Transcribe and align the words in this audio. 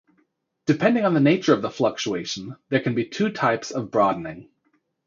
Depending 0.65 1.05
on 1.05 1.13
the 1.13 1.19
nature 1.19 1.53
of 1.53 1.61
the 1.61 1.69
fluctuation, 1.69 2.55
there 2.69 2.79
can 2.81 2.95
be 2.95 3.05
two 3.05 3.29
types 3.29 3.69
of 3.69 3.91
broadening. 3.91 4.49